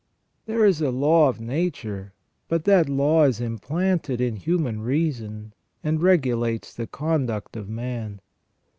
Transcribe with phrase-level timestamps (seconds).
[0.47, 2.13] There is a law of nature,
[2.47, 8.19] but that law is implanted in human reason, and regulates the conduct of man.